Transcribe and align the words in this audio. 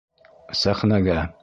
Сәхнәгә! 0.61 1.23